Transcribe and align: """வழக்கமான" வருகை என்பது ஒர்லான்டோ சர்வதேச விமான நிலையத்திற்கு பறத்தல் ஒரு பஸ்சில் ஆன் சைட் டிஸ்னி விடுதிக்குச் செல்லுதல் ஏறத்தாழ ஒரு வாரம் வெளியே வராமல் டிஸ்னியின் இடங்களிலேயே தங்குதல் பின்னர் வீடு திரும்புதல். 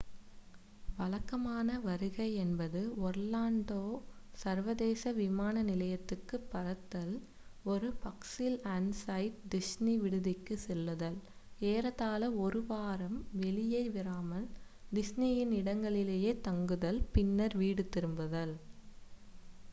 """வழக்கமான" 0.97 1.79
வருகை 1.79 2.27
என்பது 2.35 2.79
ஒர்லான்டோ 3.01 3.81
சர்வதேச 4.33 5.11
விமான 5.11 5.63
நிலையத்திற்கு 5.63 6.37
பறத்தல் 6.53 7.11
ஒரு 7.63 7.89
பஸ்சில் 8.03 8.57
ஆன் 8.67 8.89
சைட் 9.01 9.37
டிஸ்னி 9.51 9.93
விடுதிக்குச் 9.97 10.63
செல்லுதல் 10.63 11.19
ஏறத்தாழ 11.65 12.31
ஒரு 12.37 12.61
வாரம் 12.65 13.19
வெளியே 13.35 13.83
வராமல் 13.89 14.47
டிஸ்னியின் 14.93 15.53
இடங்களிலேயே 15.53 16.33
தங்குதல் 16.41 17.01
பின்னர் 17.11 17.57
வீடு 17.57 17.85
திரும்புதல். 17.89 18.55